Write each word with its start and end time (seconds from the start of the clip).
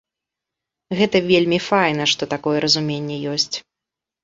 Гэта 0.99 1.21
вельмі 1.31 1.59
файна, 1.67 2.09
што 2.15 2.23
такое 2.33 2.57
разуменне 2.67 3.21
ёсць. 3.37 3.53